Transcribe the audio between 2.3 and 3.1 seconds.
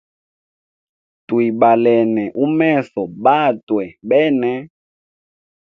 umeso